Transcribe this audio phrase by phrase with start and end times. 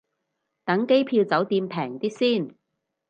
[0.65, 2.55] 等機票酒店平啲先